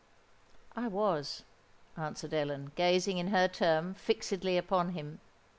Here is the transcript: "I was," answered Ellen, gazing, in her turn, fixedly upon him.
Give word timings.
"I 0.75 0.87
was," 0.87 1.43
answered 1.95 2.33
Ellen, 2.33 2.71
gazing, 2.73 3.19
in 3.19 3.27
her 3.27 3.47
turn, 3.47 3.93
fixedly 3.93 4.57
upon 4.57 4.93
him. 4.93 5.19